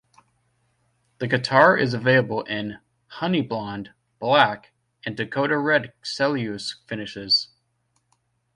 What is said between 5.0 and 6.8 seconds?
and 'Dakota Red' cellulose